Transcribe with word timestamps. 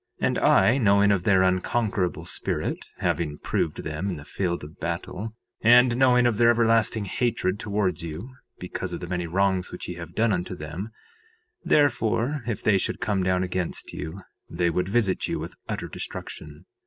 3:4 0.19 0.27
And 0.29 0.39
I, 0.39 0.77
knowing 0.79 1.11
of 1.11 1.25
their 1.25 1.43
unconquerable 1.43 2.25
spirit, 2.25 2.87
having 2.97 3.37
proved 3.37 3.83
them 3.83 4.09
in 4.09 4.15
the 4.15 4.25
field 4.25 4.63
of 4.63 4.79
battle, 4.79 5.29
and 5.61 5.95
knowing 5.95 6.25
of 6.25 6.39
their 6.39 6.49
everlasting 6.49 7.05
hatred 7.05 7.59
towards 7.59 8.01
you 8.01 8.31
because 8.57 8.93
of 8.93 8.99
the 8.99 9.05
many 9.07 9.27
wrongs 9.27 9.71
which 9.71 9.87
ye 9.87 9.93
have 9.97 10.15
done 10.15 10.33
unto 10.33 10.55
them, 10.55 10.89
therefore 11.63 12.41
if 12.47 12.63
they 12.63 12.79
should 12.79 12.99
come 12.99 13.21
down 13.21 13.43
against 13.43 13.93
you 13.93 14.17
they 14.49 14.71
would 14.71 14.89
visit 14.89 15.27
you 15.27 15.37
with 15.37 15.53
utter 15.69 15.87
destruction. 15.87 16.65